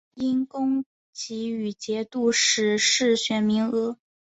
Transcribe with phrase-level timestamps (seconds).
[0.15, 3.97] 因功给予节度使世选名额。